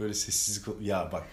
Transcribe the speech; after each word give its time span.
Böyle 0.00 0.14
sessizlik 0.14 0.66
ya 0.80 1.08
bak. 1.12 1.26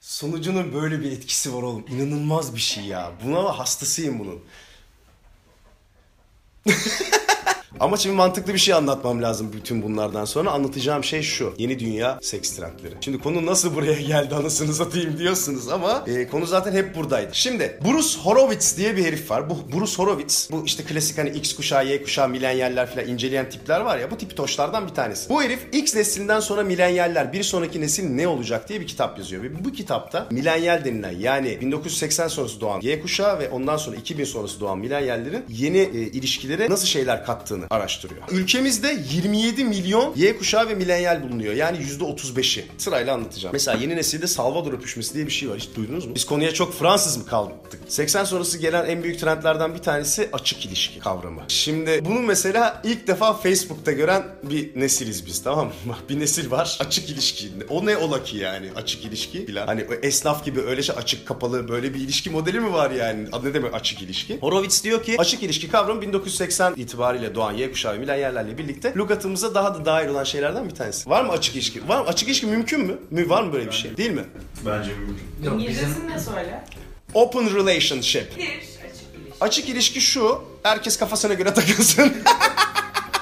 Sonucunun 0.00 0.74
böyle 0.74 1.00
bir 1.00 1.12
etkisi 1.12 1.54
var 1.54 1.62
oğlum. 1.62 1.86
İnanılmaz 1.88 2.54
bir 2.54 2.60
şey 2.60 2.84
ya. 2.84 3.12
Buna 3.24 3.58
hastasıyım 3.58 4.18
bunun. 4.18 4.44
Ama 7.82 7.96
şimdi 7.96 8.16
mantıklı 8.16 8.54
bir 8.54 8.58
şey 8.58 8.74
anlatmam 8.74 9.22
lazım 9.22 9.52
bütün 9.52 9.82
bunlardan 9.82 10.24
sonra. 10.24 10.50
Anlatacağım 10.50 11.04
şey 11.04 11.22
şu. 11.22 11.54
Yeni 11.58 11.78
dünya 11.78 12.18
seks 12.22 12.50
trendleri. 12.50 12.94
Şimdi 13.00 13.18
konu 13.18 13.46
nasıl 13.46 13.74
buraya 13.74 14.00
geldi 14.00 14.34
anasını 14.34 14.74
satayım 14.74 15.18
diyorsunuz 15.18 15.68
ama 15.68 16.04
e, 16.06 16.28
konu 16.28 16.46
zaten 16.46 16.72
hep 16.72 16.96
buradaydı. 16.96 17.30
Şimdi 17.32 17.78
Bruce 17.84 18.18
Horowitz 18.18 18.76
diye 18.76 18.96
bir 18.96 19.04
herif 19.04 19.30
var. 19.30 19.50
Bu 19.50 19.58
Bruce 19.72 19.96
Horowitz 19.96 20.48
bu 20.52 20.62
işte 20.66 20.82
klasik 20.82 21.18
hani 21.18 21.30
X 21.30 21.56
kuşağı, 21.56 21.86
Y 21.86 22.02
kuşağı, 22.02 22.28
milenyaller 22.28 22.90
falan 22.90 23.08
inceleyen 23.08 23.50
tipler 23.50 23.80
var 23.80 23.98
ya 23.98 24.10
bu 24.10 24.18
tipi 24.18 24.34
toşlardan 24.34 24.88
bir 24.88 24.94
tanesi. 24.94 25.28
Bu 25.28 25.42
herif 25.42 25.60
X 25.72 25.94
neslinden 25.94 26.40
sonra 26.40 26.62
milenyaller 26.62 27.32
bir 27.32 27.42
sonraki 27.42 27.80
nesil 27.80 28.10
ne 28.10 28.28
olacak 28.28 28.68
diye 28.68 28.80
bir 28.80 28.86
kitap 28.86 29.18
yazıyor. 29.18 29.42
Ve 29.42 29.64
bu 29.64 29.72
kitapta 29.72 30.26
milenyal 30.30 30.84
denilen 30.84 31.16
yani 31.18 31.60
1980 31.60 32.28
sonrası 32.28 32.60
doğan 32.60 32.80
Y 32.80 33.00
kuşağı 33.00 33.38
ve 33.38 33.48
ondan 33.48 33.76
sonra 33.76 33.96
2000 33.96 34.24
sonrası 34.24 34.60
doğan 34.60 34.78
milenyallerin 34.78 35.44
yeni 35.48 35.78
e, 35.78 35.98
ilişkilere 35.98 36.70
nasıl 36.70 36.86
şeyler 36.86 37.24
kattığını 37.24 37.71
araştırıyor. 37.72 38.22
Ülkemizde 38.30 38.98
27 39.12 39.64
milyon 39.64 40.12
Y 40.16 40.38
kuşağı 40.38 40.68
ve 40.68 40.74
milenyal 40.74 41.22
bulunuyor. 41.22 41.54
Yani 41.54 41.78
%35'i. 41.78 42.64
Sırayla 42.78 43.14
anlatacağım. 43.14 43.52
Mesela 43.52 43.78
yeni 43.78 43.96
nesilde 43.96 44.26
Salvador 44.26 44.72
öpüşmesi 44.72 45.14
diye 45.14 45.26
bir 45.26 45.30
şey 45.30 45.50
var. 45.50 45.58
Hiç 45.58 45.68
duydunuz 45.76 46.06
mu? 46.06 46.14
Biz 46.14 46.24
konuya 46.24 46.54
çok 46.54 46.74
Fransız 46.78 47.16
mı 47.16 47.26
kaldık? 47.26 47.54
80 47.88 48.24
sonrası 48.24 48.58
gelen 48.58 48.86
en 48.86 49.02
büyük 49.02 49.20
trendlerden 49.20 49.74
bir 49.74 49.78
tanesi 49.78 50.28
açık 50.32 50.66
ilişki 50.66 50.98
kavramı. 50.98 51.42
Şimdi 51.48 52.04
bunu 52.04 52.20
mesela 52.20 52.82
ilk 52.84 53.06
defa 53.06 53.34
Facebook'ta 53.34 53.92
gören 53.92 54.22
bir 54.42 54.80
nesiliz 54.80 55.26
biz 55.26 55.42
tamam 55.42 55.66
mı? 55.66 55.96
bir 56.08 56.20
nesil 56.20 56.50
var. 56.50 56.78
Açık 56.80 57.10
ilişki. 57.10 57.48
O 57.68 57.86
ne 57.86 57.96
ola 57.96 58.24
ki 58.24 58.36
yani 58.36 58.70
açık 58.76 59.04
ilişki 59.04 59.46
filan. 59.46 59.66
Hani 59.66 59.86
esnaf 60.02 60.44
gibi 60.44 60.60
öyle 60.60 60.82
şey 60.82 60.96
açık 60.98 61.26
kapalı 61.26 61.68
böyle 61.68 61.94
bir 61.94 62.00
ilişki 62.00 62.30
modeli 62.30 62.60
mi 62.60 62.72
var 62.72 62.90
yani? 62.90 63.28
Adı 63.32 63.48
ne 63.48 63.54
demek 63.54 63.74
açık 63.74 64.02
ilişki? 64.02 64.38
Horowitz 64.38 64.84
diyor 64.84 65.02
ki 65.02 65.16
açık 65.18 65.42
ilişki 65.42 65.70
kavramı 65.70 66.02
1980 66.02 66.74
itibariyle 66.76 67.34
doğan 67.34 67.52
Y 67.62 67.70
kuşağı 67.72 67.94
ve 67.94 67.98
milenyallerle 67.98 68.58
birlikte 68.58 68.94
lügatımıza 68.96 69.54
daha 69.54 69.74
da 69.74 69.84
dahil 69.84 70.08
olan 70.08 70.24
şeylerden 70.24 70.68
bir 70.68 70.74
tanesi. 70.74 71.10
Var 71.10 71.24
mı 71.24 71.32
açık 71.32 71.54
ilişki? 71.54 71.88
Var 71.88 72.00
mı? 72.00 72.06
Açık 72.06 72.28
ilişki 72.28 72.46
mümkün 72.46 72.80
mü? 72.80 72.98
Mü 73.10 73.28
var 73.28 73.42
mı 73.42 73.52
böyle 73.52 73.66
bir 73.66 73.72
şey? 73.72 73.96
Değil 73.96 74.10
mi? 74.10 74.24
Bence 74.66 74.90
mümkün. 74.94 75.14
Yok 75.14 75.22
bizim 75.42 75.58
İngilizcesini 75.58 76.10
ne 76.10 76.18
söyle? 76.18 76.64
Open 77.14 77.54
relationship. 77.56 78.36
Bir 78.36 78.42
açık 78.42 78.48
ilişki. 79.14 79.34
Açık 79.40 79.68
ilişki 79.68 80.00
şu. 80.00 80.44
Herkes 80.62 80.98
kafasına 80.98 81.34
göre 81.34 81.54
takılsın. 81.54 82.12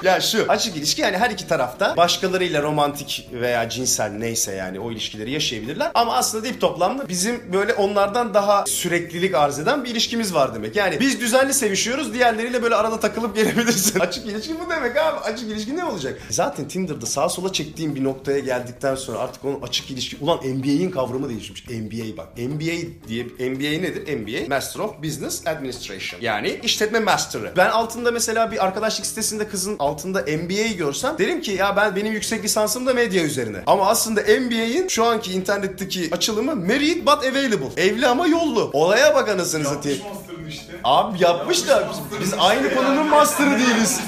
Ya 0.03 0.21
şu 0.21 0.45
açık 0.49 0.77
ilişki 0.77 1.01
yani 1.01 1.17
her 1.17 1.29
iki 1.29 1.47
tarafta 1.47 1.97
başkalarıyla 1.97 2.61
romantik 2.61 3.27
veya 3.33 3.69
cinsel 3.69 4.11
neyse 4.11 4.55
yani 4.55 4.79
o 4.79 4.91
ilişkileri 4.91 5.31
yaşayabilirler. 5.31 5.91
Ama 5.93 6.15
aslında 6.15 6.43
deyip 6.43 6.61
toplamda 6.61 7.09
bizim 7.09 7.53
böyle 7.53 7.73
onlardan 7.73 8.33
daha 8.33 8.65
süreklilik 8.65 9.35
arz 9.35 9.59
eden 9.59 9.83
bir 9.83 9.89
ilişkimiz 9.89 10.33
var 10.33 10.55
demek. 10.55 10.75
Yani 10.75 10.99
biz 10.99 11.19
düzenli 11.21 11.53
sevişiyoruz 11.53 12.13
diğerleriyle 12.13 12.63
böyle 12.63 12.75
arada 12.75 12.99
takılıp 12.99 13.35
gelebilirsin. 13.35 13.99
açık 14.11 14.25
ilişki 14.25 14.59
bu 14.59 14.69
demek 14.69 14.97
abi. 14.97 15.19
Açık 15.19 15.49
ilişki 15.49 15.77
ne 15.77 15.85
olacak? 15.85 16.21
Zaten 16.29 16.67
Tinder'da 16.67 17.05
sağa 17.05 17.29
sola 17.29 17.53
çektiğim 17.53 17.95
bir 17.95 18.03
noktaya 18.03 18.39
geldikten 18.39 18.95
sonra 18.95 19.19
artık 19.19 19.45
onun 19.45 19.61
açık 19.61 19.91
ilişki... 19.91 20.17
Ulan 20.21 20.37
NBA'in 20.37 20.91
kavramı 20.91 21.29
değişmiş. 21.29 21.69
NBA 21.69 22.17
bak. 22.17 22.27
NBA 22.37 23.07
diye... 23.07 23.23
NBA 23.25 23.81
nedir? 23.81 24.21
NBA 24.21 24.55
Master 24.55 24.79
of 24.79 25.03
Business 25.03 25.47
Administration. 25.47 26.21
Yani 26.21 26.59
işletme 26.63 26.99
master'ı. 26.99 27.53
Ben 27.57 27.69
altında 27.69 28.11
mesela 28.11 28.51
bir 28.51 28.65
arkadaşlık 28.65 29.05
sitesinde 29.05 29.47
kızın 29.47 29.75
altında 29.91 30.21
MBA'yi 30.21 30.77
görsem 30.77 31.17
derim 31.17 31.41
ki 31.41 31.51
ya 31.51 31.75
ben 31.75 31.95
benim 31.95 32.13
yüksek 32.13 32.43
lisansım 32.43 32.87
da 32.87 32.93
medya 32.93 33.23
üzerine. 33.23 33.57
Ama 33.67 33.87
aslında 33.87 34.21
MBA'in 34.21 34.87
şu 34.87 35.05
anki 35.05 35.31
internetteki 35.31 36.09
açılımı 36.11 36.55
Married 36.55 37.05
but 37.05 37.25
Available. 37.25 37.83
Evli 37.83 38.07
ama 38.07 38.27
yollu. 38.27 38.69
Olaya 38.73 39.15
bak 39.15 39.29
anasını 39.29 39.65
satayım. 39.65 39.99
Yapmış 39.99 40.55
işte. 40.55 40.73
Abi 40.83 41.23
yapmış 41.23 41.67
da 41.67 41.89
biz, 41.91 42.21
biz 42.21 42.33
aynı 42.39 42.75
konunun 42.75 43.07
master'ı 43.07 43.59
değiliz. 43.59 43.99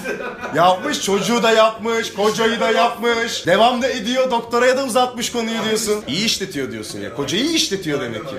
Yapmış, 0.56 1.02
çocuğu 1.02 1.44
da 1.44 1.52
yapmış, 1.52 2.14
kocayı 2.14 2.60
da 2.60 2.72
yapmış. 2.72 3.48
Devam 3.48 3.82
da 3.82 3.90
ediyor, 3.90 4.32
doktoraya 4.32 4.78
da 4.78 4.86
uzatmış 4.86 5.32
konuyu 5.32 5.64
diyorsun. 5.66 6.04
İyi 6.08 6.26
işletiyor 6.26 6.72
diyorsun 6.72 7.00
ya. 7.00 7.16
Kocayı 7.16 7.44
iyi 7.44 7.56
işletiyor 7.56 8.02
demek 8.02 8.30
ki. 8.30 8.36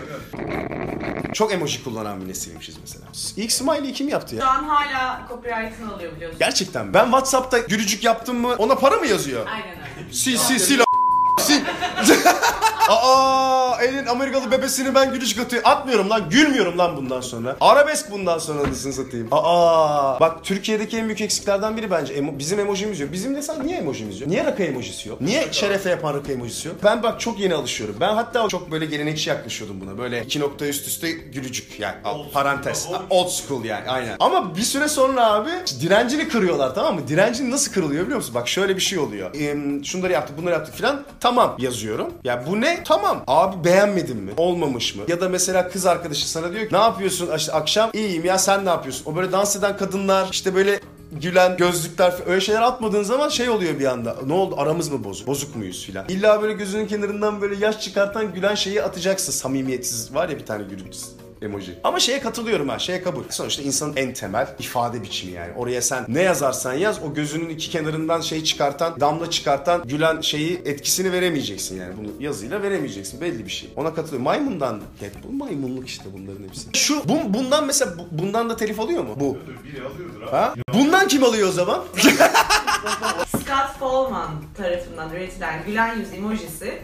Çok 1.34 1.52
emoji 1.52 1.84
kullanan 1.84 2.20
bir 2.20 2.28
nesilmişiz 2.28 2.76
mesela. 2.80 3.04
İlk 3.36 3.52
smiley 3.52 3.92
kim 3.92 4.08
yaptı 4.08 4.34
ya? 4.36 4.42
Şu 4.42 4.48
an 4.48 4.64
hala 4.64 5.26
copyright'ını 5.28 5.94
alıyor 5.94 6.16
biliyorsun. 6.16 6.38
Gerçekten. 6.38 6.94
Ben 6.94 7.04
Whatsapp'ta 7.04 7.58
gülücük 7.58 8.04
yaptım 8.04 8.36
mı 8.40 8.54
ona 8.58 8.74
para 8.74 8.96
mı 8.96 9.06
yazıyor? 9.06 9.46
Aynen 9.46 9.68
öyle. 9.68 10.12
Sil 10.20 10.36
sil 10.46 10.58
sil 10.66 10.80
a- 10.82 11.42
sil. 11.46 11.60
Aa, 12.88 13.63
elin 13.84 14.06
Amerikalı 14.06 14.50
bebesini 14.50 14.94
ben 14.94 15.12
gülücük 15.12 15.40
atıyor. 15.40 15.62
Atmıyorum 15.66 16.10
lan, 16.10 16.30
gülmüyorum 16.30 16.78
lan 16.78 16.96
bundan 16.96 17.20
sonra. 17.20 17.56
Arabesk 17.60 18.10
bundan 18.10 18.38
sonra 18.38 18.60
anasını 18.60 18.92
satayım. 18.92 19.28
Aa, 19.30 20.20
bak 20.20 20.44
Türkiye'deki 20.44 20.98
en 20.98 21.06
büyük 21.06 21.20
eksiklerden 21.20 21.76
biri 21.76 21.90
bence 21.90 22.14
emo- 22.14 22.38
bizim 22.38 22.60
emojimiz 22.60 23.00
yok. 23.00 23.12
Bizim 23.12 23.34
desen 23.36 23.66
niye 23.66 23.78
emojimiz 23.78 24.20
yok? 24.20 24.30
Niye 24.30 24.44
rakı 24.44 24.62
emojisi 24.62 25.08
yok? 25.08 25.20
Niye 25.20 25.52
şerefe 25.52 25.90
yapan 25.90 26.14
rakı 26.14 26.32
emojisi 26.32 26.68
yok? 26.68 26.76
Ben 26.84 27.02
bak 27.02 27.20
çok 27.20 27.38
yeni 27.40 27.54
alışıyorum. 27.54 27.96
Ben 28.00 28.14
hatta 28.14 28.48
çok 28.48 28.70
böyle 28.70 28.86
gelenekçi 28.86 29.30
yaklaşıyordum 29.30 29.80
buna. 29.80 29.98
Böyle 29.98 30.22
iki 30.22 30.40
nokta 30.40 30.66
üst 30.66 30.86
üste 30.86 31.10
gülücük 31.10 31.80
yani 31.80 31.94
al, 32.04 32.18
parantez. 32.32 32.88
Old 33.10 33.28
school 33.28 33.64
yani 33.64 33.88
aynen. 33.90 34.16
Ama 34.20 34.56
bir 34.56 34.62
süre 34.62 34.88
sonra 34.88 35.32
abi 35.32 35.50
direncini 35.80 36.28
kırıyorlar 36.28 36.74
tamam 36.74 36.94
mı? 36.94 37.08
Direncin 37.08 37.50
nasıl 37.50 37.72
kırılıyor 37.72 38.02
biliyor 38.04 38.16
musun? 38.18 38.34
Bak 38.34 38.48
şöyle 38.48 38.76
bir 38.76 38.80
şey 38.82 38.98
oluyor. 38.98 39.34
Ee, 39.34 39.84
şunları 39.84 40.12
yaptık 40.12 40.38
bunları 40.38 40.54
yaptık 40.54 40.74
filan. 40.74 41.02
Tamam 41.20 41.56
yazıyorum. 41.58 42.12
Ya 42.24 42.44
bu 42.46 42.60
ne? 42.60 42.84
Tamam. 42.84 43.24
Abi 43.26 43.64
beğenmedin 43.74 44.16
mi? 44.16 44.30
Olmamış 44.36 44.94
mı? 44.94 45.02
Ya 45.08 45.20
da 45.20 45.28
mesela 45.28 45.68
kız 45.68 45.86
arkadaşı 45.86 46.30
sana 46.30 46.52
diyor 46.52 46.68
ki 46.68 46.74
ne 46.74 46.78
yapıyorsun 46.78 47.30
işte 47.36 47.52
akşam? 47.52 47.90
İyiyim 47.92 48.24
ya 48.24 48.38
sen 48.38 48.64
ne 48.64 48.68
yapıyorsun? 48.68 49.12
O 49.12 49.16
böyle 49.16 49.32
dans 49.32 49.56
eden 49.56 49.76
kadınlar 49.76 50.28
işte 50.32 50.54
böyle 50.54 50.80
gülen 51.12 51.56
gözlükler 51.56 52.14
öyle 52.26 52.40
şeyler 52.40 52.62
atmadığın 52.62 53.02
zaman 53.02 53.28
şey 53.28 53.48
oluyor 53.48 53.78
bir 53.78 53.84
anda. 53.84 54.16
Ne 54.26 54.32
oldu 54.32 54.54
aramız 54.58 54.88
mı 54.88 55.04
bozuk? 55.04 55.26
Bozuk 55.26 55.56
muyuz 55.56 55.86
filan. 55.86 56.04
İlla 56.08 56.42
böyle 56.42 56.52
gözünün 56.52 56.86
kenarından 56.86 57.40
böyle 57.40 57.64
yaş 57.64 57.80
çıkartan 57.80 58.34
gülen 58.34 58.54
şeyi 58.54 58.82
atacaksın. 58.82 59.32
Samimiyetsiz 59.32 60.14
var 60.14 60.28
ya 60.28 60.38
bir 60.38 60.46
tane 60.46 60.62
gülücük 60.62 60.94
emoji. 61.44 61.78
Ama 61.84 62.00
şeye 62.00 62.20
katılıyorum 62.20 62.68
ben. 62.68 62.78
Şeye 62.78 63.02
kabul. 63.02 63.22
Sonuçta 63.30 63.62
insanın 63.62 63.96
en 63.96 64.12
temel 64.12 64.46
ifade 64.58 65.02
biçimi 65.02 65.32
yani. 65.32 65.52
Oraya 65.56 65.82
sen 65.82 66.04
ne 66.08 66.22
yazarsan 66.22 66.72
yaz 66.74 67.02
o 67.02 67.14
gözünün 67.14 67.48
iki 67.48 67.70
kenarından 67.70 68.20
şey 68.20 68.44
çıkartan, 68.44 69.00
damla 69.00 69.30
çıkartan 69.30 69.82
gülen 69.84 70.20
şeyi 70.20 70.62
etkisini 70.64 71.12
veremeyeceksin 71.12 71.80
yani. 71.80 71.94
Bunu 71.98 72.08
yazıyla 72.20 72.62
veremeyeceksin. 72.62 73.20
Belli 73.20 73.44
bir 73.46 73.50
şey. 73.50 73.70
Ona 73.76 73.94
katılıyorum. 73.94 74.24
Maymundan 74.24 74.80
Deadpool 75.00 75.32
maymunluk 75.32 75.88
işte 75.88 76.04
bunların 76.12 76.44
hepsi. 76.48 76.68
Şu 76.72 77.08
bu, 77.08 77.34
bundan 77.34 77.66
mesela 77.66 77.92
bu- 77.98 78.18
bundan 78.22 78.50
da 78.50 78.56
telif 78.56 78.80
alıyor 78.80 79.04
mu? 79.04 79.14
Bu. 79.20 79.38
Biri 79.64 79.82
alıyordur 79.86 80.22
abi. 80.22 80.30
Ha? 80.30 80.54
Bundan 80.74 81.08
kim 81.08 81.24
alıyor 81.24 81.48
o 81.48 81.52
zaman? 81.52 81.84
Scott 83.28 83.78
Fallman 83.80 84.30
tarafından 84.56 85.10
üretilen 85.10 85.64
gülen 85.66 85.98
yüz 85.98 86.12
emojisi 86.12 86.78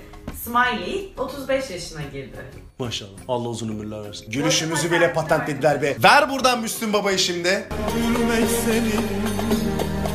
Smiley 0.44 1.12
35 1.18 1.70
yaşına 1.70 2.02
girdi. 2.02 2.36
Maşallah. 2.78 3.10
Allah 3.28 3.48
uzun 3.48 3.68
ömürler 3.68 4.04
versin. 4.04 4.30
Gülüşümüzü 4.30 4.90
bile 4.92 5.12
patentlediler 5.12 5.82
be. 5.82 5.96
Ver 6.02 6.30
buradan 6.30 6.60
Müslüm 6.60 6.92
Baba'yı 6.92 7.18
şimdi. 7.18 7.68
Gülmek 7.94 8.50
senin 8.64 9.04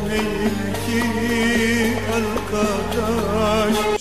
değil 0.09 0.49
ki 0.85 1.03
arkadaş 2.15 3.34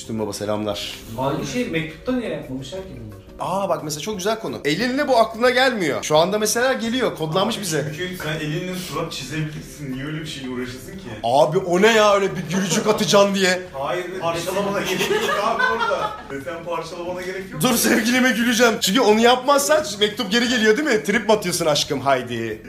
Müslüm 0.05 0.19
Baba 0.19 0.33
selamlar. 0.33 0.95
Aynı 1.19 1.47
şey 1.47 1.69
mektupta 1.69 2.13
niye 2.13 2.31
yapmamışlar 2.31 2.81
ki 2.81 2.87
bunlar? 2.97 3.25
Aa 3.41 3.69
bak 3.69 3.85
mesela 3.85 4.01
çok 4.01 4.17
güzel 4.17 4.39
konu. 4.41 4.57
Elinle 4.65 5.09
bu 5.09 5.17
aklına 5.17 5.51
gelmiyor. 5.51 6.03
Şu 6.03 6.17
anda 6.17 6.39
mesela 6.39 6.73
geliyor. 6.73 7.17
Kodlanmış 7.17 7.61
bize. 7.61 7.93
Çünkü 7.97 8.17
sen 8.23 8.37
elinle 8.47 8.75
surat 8.75 9.13
çizebilirsin. 9.13 9.93
Niye 9.93 10.05
öyle 10.07 10.21
bir 10.21 10.27
şeyle 10.27 10.49
uğraşırsın 10.49 10.93
ki? 10.93 11.05
Abi 11.23 11.59
o 11.59 11.83
ne 11.83 11.93
ya 11.93 12.15
öyle 12.15 12.37
bir 12.37 12.43
gülücük 12.57 12.87
atacaksın 12.87 13.35
diye. 13.35 13.63
Hayır. 13.73 14.21
Parçalamana 14.21 14.81
gerek 14.81 15.11
yok 15.11 15.41
abi 15.45 15.63
orada. 15.73 16.11
Sen 16.45 16.65
parçalamana 16.65 17.23
gerek 17.23 17.51
yok. 17.53 17.63
Dur 17.63 17.75
sevgilime 17.77 18.31
güleceğim. 18.31 18.75
Çünkü 18.81 19.01
onu 19.01 19.21
yapmazsan 19.21 19.85
mektup 20.01 20.31
geri 20.31 20.49
geliyor 20.49 20.77
değil 20.77 20.89
mi? 20.89 21.05
Trip 21.05 21.27
mi 21.29 21.33
atıyorsun 21.33 21.67
aşkım 21.67 22.01
haydi. 22.01 22.63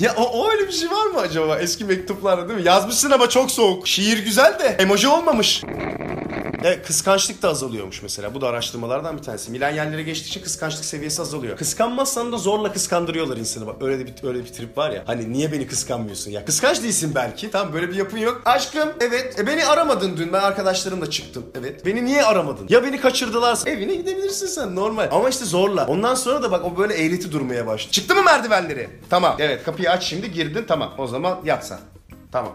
Ya 0.00 0.14
o, 0.16 0.22
o 0.22 0.50
öyle 0.50 0.68
bir 0.68 0.72
şey 0.72 0.90
var 0.90 1.06
mı 1.06 1.18
acaba 1.20 1.58
eski 1.58 1.84
mektuplarda 1.84 2.48
değil 2.48 2.60
mi? 2.60 2.66
Yazmışsın 2.66 3.10
ama 3.10 3.28
çok 3.28 3.50
soğuk. 3.50 3.86
Şiir 3.88 4.18
güzel 4.24 4.58
de 4.58 4.64
emoji 4.78 5.08
olmamış. 5.08 5.62
Evet 6.64 6.86
kıskançlık 6.86 7.42
da 7.42 7.48
azalıyormuş 7.48 8.02
mesela. 8.02 8.34
Bu 8.34 8.40
da 8.40 8.48
araştırmalardan 8.48 9.18
bir 9.18 9.22
tanesi. 9.22 9.50
Milenyallere 9.50 10.02
geçtikçe 10.02 10.42
kıskançlık 10.42 10.84
seviyesi 10.84 11.22
azalıyor. 11.22 11.56
Kıskanmazsan 11.56 12.32
da 12.32 12.36
zorla 12.38 12.72
kıskandırıyorlar 12.72 13.36
insanı. 13.36 13.66
Bak 13.66 13.82
öyle 13.82 14.06
bir 14.06 14.14
öyle 14.24 14.38
bir 14.44 14.48
trip 14.48 14.78
var 14.78 14.90
ya. 14.90 15.02
Hani 15.06 15.32
niye 15.32 15.52
beni 15.52 15.66
kıskanmıyorsun 15.66 16.30
ya? 16.30 16.44
Kıskanç 16.44 16.82
değilsin 16.82 17.12
belki. 17.14 17.50
Tamam 17.50 17.72
böyle 17.72 17.88
bir 17.88 17.94
yapın 17.94 18.18
yok. 18.18 18.42
Aşkım 18.44 18.88
evet. 19.00 19.38
E 19.38 19.46
beni 19.46 19.66
aramadın 19.66 20.16
dün. 20.16 20.32
Ben 20.32 20.40
arkadaşlarımla 20.40 21.10
çıktım. 21.10 21.46
Evet. 21.60 21.86
Beni 21.86 22.04
niye 22.04 22.24
aramadın? 22.24 22.66
Ya 22.68 22.82
beni 22.84 23.00
kaçırdılarsa 23.00 23.70
evine 23.70 23.94
gidebilirsin 23.94 24.46
sen 24.46 24.74
normal. 24.76 25.08
Ama 25.12 25.28
işte 25.28 25.44
zorla. 25.44 25.86
Ondan 25.86 26.14
sonra 26.14 26.42
da 26.42 26.50
bak 26.50 26.64
o 26.64 26.76
böyle 26.78 26.94
eğreti 26.94 27.32
durmaya 27.32 27.66
başladı. 27.66 27.92
Çıktı 27.92 28.14
mı 28.14 28.22
merdivenleri? 28.22 28.90
Tamam. 29.10 29.36
Evet 29.38 29.64
kapıyı 29.64 29.90
aç 29.90 30.04
şimdi 30.04 30.32
girdin. 30.32 30.64
Tamam. 30.68 30.94
O 30.98 31.06
zaman 31.06 31.40
yat 31.44 31.66
sen. 31.66 31.78
Tamam. 32.32 32.52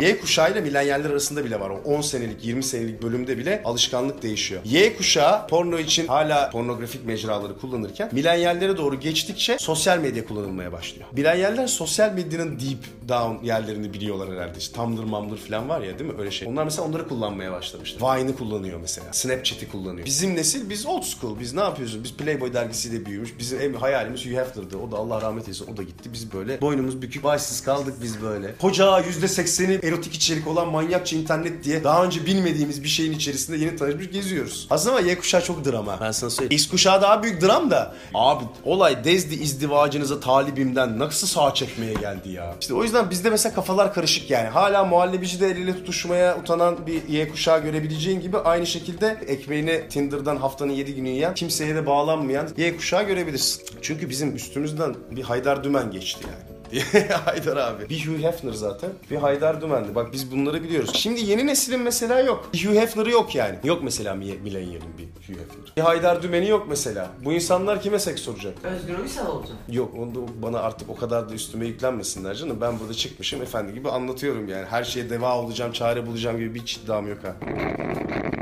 Y 0.00 0.20
kuşağı 0.20 0.52
ile 0.52 0.60
millenyaller 0.60 1.10
arasında 1.10 1.44
bile 1.44 1.60
var. 1.60 1.70
O 1.70 1.74
10 1.84 2.00
senelik 2.00 2.44
20 2.44 2.62
senelik 2.62 3.02
bölümde 3.02 3.38
bile 3.38 3.62
alışkanlık 3.64 4.22
değişiyor. 4.22 4.60
Y 4.64 4.96
kuşağı 4.96 5.48
porno 5.48 5.78
için 5.78 6.06
hala 6.06 6.50
pornografik 6.50 7.06
mecraları 7.06 7.58
kullanırken 7.58 8.08
milenyallere 8.12 8.76
doğru 8.76 9.00
geçtikçe 9.00 9.56
sosyal 9.58 9.98
medya 9.98 10.24
kullanılmaya 10.24 10.72
başlıyor. 10.72 11.08
Millenyaller 11.12 11.66
sosyal 11.66 12.12
medyanın 12.12 12.60
deep 12.60 13.08
down 13.08 13.44
yerlerini 13.44 13.92
biliyorlar 13.92 14.30
herhalde. 14.30 14.58
İşte 14.58 14.76
Tumblr, 14.76 15.04
Mumblr 15.04 15.36
falan 15.36 15.68
var 15.68 15.80
ya 15.80 15.98
değil 15.98 16.10
mi? 16.10 16.16
Öyle 16.18 16.30
şey. 16.30 16.48
Onlar 16.48 16.64
mesela 16.64 16.88
onları 16.88 17.08
kullanmaya 17.08 17.52
başlamışlar. 17.52 18.18
Vine'ı 18.18 18.36
kullanıyor 18.36 18.80
mesela. 18.80 19.12
Snapchat'i 19.12 19.68
kullanıyor. 19.68 20.06
Bizim 20.06 20.36
nesil 20.36 20.70
biz 20.70 20.86
old 20.86 21.02
school. 21.02 21.40
Biz 21.40 21.54
ne 21.54 21.60
yapıyoruz? 21.60 22.04
Biz 22.04 22.14
Playboy 22.14 22.52
dergisiyle 22.52 23.06
büyümüş. 23.06 23.38
Bizim 23.38 23.60
en 23.60 23.72
hayalimiz 23.72 24.26
Hugh 24.26 24.32
Hefner'dı. 24.32 24.76
O 24.76 24.90
da 24.90 24.96
Allah 24.96 25.20
rahmet 25.20 25.42
eylesin. 25.42 25.66
O 25.74 25.76
da 25.76 25.82
gitti. 25.82 26.10
Biz 26.12 26.32
böyle 26.32 26.60
boynumuz 26.60 27.02
bükük, 27.02 27.24
başsız 27.24 27.62
kaldık 27.62 27.94
biz 28.02 28.22
böyle. 28.22 28.54
Koca 28.60 28.84
%80'i 29.00 29.78
erotik 29.90 30.14
içerik 30.14 30.46
olan 30.46 30.68
manyakça 30.68 31.16
internet 31.16 31.64
diye 31.64 31.84
daha 31.84 32.04
önce 32.04 32.26
bilmediğimiz 32.26 32.82
bir 32.84 32.88
şeyin 32.88 33.12
içerisinde 33.12 33.56
yeni 33.56 33.76
tanışmış 33.76 34.10
geziyoruz. 34.10 34.66
Aslında 34.70 34.96
ama 34.96 35.08
Y 35.08 35.18
kuşağı 35.18 35.44
çok 35.44 35.64
drama. 35.64 35.98
Ben 36.00 36.10
sana 36.12 36.30
söyleyeyim. 36.30 36.52
X 36.52 36.68
kuşağı 36.68 37.02
daha 37.02 37.22
büyük 37.22 37.42
dram 37.42 37.70
da. 37.70 37.94
Abi 38.14 38.44
olay 38.64 39.04
Dezdi 39.04 39.34
izdivacınıza 39.34 40.20
talibimden 40.20 40.98
nasıl 40.98 41.26
sağ 41.26 41.54
çekmeye 41.54 41.94
geldi 41.94 42.30
ya. 42.30 42.54
İşte 42.60 42.74
o 42.74 42.82
yüzden 42.82 43.10
bizde 43.10 43.30
mesela 43.30 43.54
kafalar 43.54 43.94
karışık 43.94 44.30
yani. 44.30 44.48
Hala 44.48 44.84
muhallebici 44.84 45.40
de 45.40 45.48
eliyle 45.48 45.72
tutuşmaya 45.74 46.38
utanan 46.38 46.86
bir 46.86 47.08
Y 47.08 47.28
kuşağı 47.28 47.62
görebileceğin 47.62 48.20
gibi 48.20 48.38
aynı 48.38 48.66
şekilde 48.66 49.18
ekmeğini 49.26 49.88
Tinder'dan 49.88 50.36
haftanın 50.36 50.72
7 50.72 50.94
günü 50.94 51.08
yiyen, 51.08 51.34
kimseye 51.34 51.74
de 51.74 51.86
bağlanmayan 51.86 52.48
Y 52.56 52.76
kuşağı 52.76 53.02
görebilirsin. 53.02 53.62
Çünkü 53.82 54.08
bizim 54.08 54.36
üstümüzden 54.36 54.94
bir 55.10 55.22
Haydar 55.22 55.64
Dümen 55.64 55.90
geçti 55.90 56.24
yani. 56.26 56.49
Haydar 57.24 57.56
abi. 57.56 57.88
Bir 57.88 58.06
Hugh 58.06 58.22
Hefner 58.22 58.52
zaten. 58.52 58.90
Bir 59.10 59.16
Haydar 59.16 59.60
Dümen'di. 59.60 59.94
Bak 59.94 60.12
biz 60.12 60.32
bunları 60.32 60.62
biliyoruz. 60.62 60.90
Şimdi 60.94 61.20
yeni 61.20 61.46
neslin 61.46 61.80
mesela 61.80 62.20
yok. 62.20 62.48
Bir 62.54 62.66
Hugh 62.66 62.74
Hefner'ı 62.74 63.10
yok 63.10 63.34
yani. 63.34 63.58
Yok 63.64 63.82
mesela 63.82 64.14
Millennial'in 64.14 64.98
bir 64.98 65.04
Hugh 65.04 65.40
Hefner. 65.40 65.72
Bir 65.76 65.82
Haydar 65.82 66.22
Dümen'i 66.22 66.48
yok 66.48 66.66
mesela. 66.68 67.10
Bu 67.24 67.32
insanlar 67.32 67.82
kime 67.82 67.98
seks 67.98 68.22
soracak? 68.22 68.54
Özgür 68.64 68.98
Uysal 68.98 69.26
olacak. 69.26 69.56
Yok 69.68 69.94
onu 69.98 70.14
da 70.14 70.18
bana 70.42 70.58
artık 70.58 70.90
o 70.90 70.96
kadar 70.96 71.28
da 71.28 71.34
üstüme 71.34 71.66
yüklenmesinler 71.66 72.34
canım. 72.34 72.58
Ben 72.60 72.80
burada 72.80 72.94
çıkmışım 72.94 73.42
efendi 73.42 73.74
gibi 73.74 73.90
anlatıyorum 73.90 74.48
yani. 74.48 74.66
Her 74.70 74.84
şeye 74.84 75.10
deva 75.10 75.38
olacağım, 75.38 75.72
çare 75.72 76.06
bulacağım 76.06 76.38
gibi 76.38 76.54
bir 76.54 76.80
iddiam 76.84 77.08
yok 77.08 77.18
ha. 77.24 77.36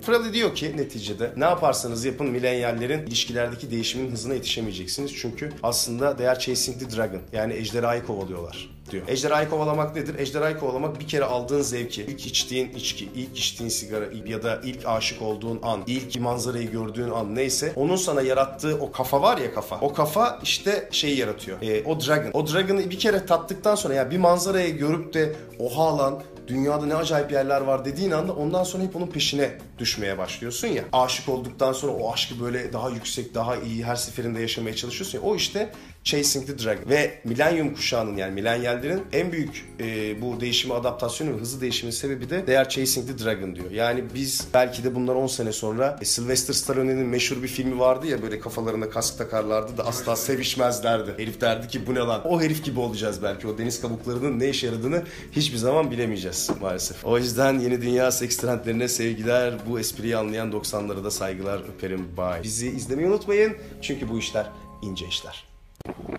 Fraley 0.02 0.32
diyor 0.32 0.54
ki 0.54 0.76
neticede 0.76 1.32
ne 1.36 1.44
yaparsanız 1.44 2.04
yapın 2.04 2.26
milenyallerin 2.26 3.06
ilişkilerdeki 3.06 3.70
değişimin 3.70 4.10
hızına 4.12 4.34
yetişemeyeceksiniz. 4.34 5.16
Çünkü 5.16 5.52
aslında 5.62 6.16
they 6.16 6.28
are 6.28 6.38
chasing 6.38 6.80
the 6.80 6.96
dragon. 6.96 7.20
Yani 7.32 7.54
ejderhayı 7.54 8.06
kovalıyorlar 8.06 8.17
diyor. 8.90 9.02
Ejderhayı 9.08 9.48
kovalamak 9.48 9.96
nedir? 9.96 10.18
Ejderhayı 10.18 10.58
kovalamak 10.58 11.00
bir 11.00 11.08
kere 11.08 11.24
aldığın 11.24 11.62
zevki, 11.62 12.02
ilk 12.02 12.26
içtiğin 12.26 12.72
içki, 12.72 13.08
ilk 13.14 13.38
içtiğin 13.38 13.70
sigara 13.70 14.04
ya 14.26 14.42
da 14.42 14.60
ilk 14.64 14.86
aşık 14.86 15.22
olduğun 15.22 15.60
an, 15.62 15.82
ilk 15.86 16.20
manzarayı 16.20 16.70
gördüğün 16.70 17.10
an 17.10 17.34
neyse 17.34 17.72
onun 17.76 17.96
sana 17.96 18.22
yarattığı 18.22 18.78
o 18.80 18.92
kafa 18.92 19.22
var 19.22 19.38
ya 19.38 19.54
kafa. 19.54 19.80
O 19.80 19.92
kafa 19.92 20.38
işte 20.42 20.88
şeyi 20.90 21.18
yaratıyor. 21.18 21.62
Ee, 21.62 21.84
o 21.84 22.00
dragon. 22.00 22.30
O 22.32 22.46
dragon'ı 22.46 22.90
bir 22.90 22.98
kere 22.98 23.26
tattıktan 23.26 23.74
sonra 23.74 23.94
ya 23.94 24.10
bir 24.10 24.18
manzarayı 24.18 24.76
görüp 24.76 25.14
de 25.14 25.36
oha 25.58 25.98
lan 25.98 26.22
dünyada 26.48 26.86
ne 26.86 26.94
acayip 26.94 27.32
yerler 27.32 27.60
var 27.60 27.84
dediğin 27.84 28.10
anda 28.10 28.32
ondan 28.32 28.64
sonra 28.64 28.84
hep 28.84 28.96
onun 28.96 29.06
peşine 29.06 29.58
düşmeye 29.78 30.18
başlıyorsun 30.18 30.68
ya. 30.68 30.84
Aşık 30.92 31.28
olduktan 31.28 31.72
sonra 31.72 31.92
o 31.92 32.12
aşkı 32.12 32.40
böyle 32.40 32.72
daha 32.72 32.90
yüksek, 32.90 33.34
daha 33.34 33.56
iyi 33.56 33.84
her 33.84 33.96
seferinde 33.96 34.40
yaşamaya 34.40 34.76
çalışıyorsun 34.76 35.18
ya. 35.18 35.24
O 35.24 35.36
işte 35.36 35.72
Chasing 36.08 36.46
the 36.46 36.64
Dragon. 36.64 36.90
Ve 36.90 37.20
Millennium 37.24 37.74
kuşağının 37.74 38.16
yani 38.16 38.34
milenyallerin 38.34 39.02
en 39.12 39.32
büyük 39.32 39.68
e, 39.80 40.22
bu 40.22 40.40
değişimi, 40.40 40.74
adaptasyonu 40.74 41.36
ve 41.36 41.40
hızlı 41.40 41.60
değişimin 41.60 41.90
sebebi 41.90 42.30
de 42.30 42.44
They 42.44 42.58
are 42.58 42.68
Chasing 42.68 43.08
the 43.08 43.24
Dragon 43.24 43.56
diyor. 43.56 43.70
Yani 43.70 44.04
biz 44.14 44.48
belki 44.54 44.84
de 44.84 44.94
bundan 44.94 45.16
10 45.16 45.26
sene 45.26 45.52
sonra 45.52 45.98
e, 46.00 46.04
Sylvester 46.04 46.54
Stallone'nin 46.54 47.06
meşhur 47.06 47.42
bir 47.42 47.48
filmi 47.48 47.78
vardı 47.78 48.06
ya 48.06 48.22
böyle 48.22 48.40
kafalarına 48.40 48.90
kask 48.90 49.18
takarlardı 49.18 49.76
da 49.76 49.86
asla 49.86 50.16
sevişmezlerdi. 50.16 51.14
Herif 51.16 51.40
derdi 51.40 51.68
ki 51.68 51.86
bu 51.86 51.94
ne 51.94 51.98
lan? 51.98 52.28
O 52.28 52.40
herif 52.40 52.64
gibi 52.64 52.80
olacağız 52.80 53.22
belki. 53.22 53.48
O 53.48 53.58
deniz 53.58 53.80
kabuklarının 53.80 54.40
ne 54.40 54.48
işe 54.48 54.66
yaradığını 54.66 55.02
hiçbir 55.32 55.58
zaman 55.58 55.90
bilemeyeceğiz 55.90 56.50
maalesef. 56.60 57.04
O 57.04 57.18
yüzden 57.18 57.58
yeni 57.58 57.82
dünya 57.82 58.10
seks 58.12 58.36
trendlerine 58.36 58.88
sevgiler. 58.88 59.54
Bu 59.68 59.80
espriyi 59.80 60.16
anlayan 60.16 60.52
90'lara 60.52 61.04
da 61.04 61.10
saygılar 61.10 61.62
öperim. 61.76 62.08
Bye. 62.16 62.42
Bizi 62.42 62.68
izlemeyi 62.68 63.08
unutmayın. 63.08 63.56
Çünkü 63.82 64.08
bu 64.08 64.18
işler 64.18 64.46
ince 64.82 65.06
işler. 65.06 65.57
Thank 65.86 65.98
you. 66.10 66.17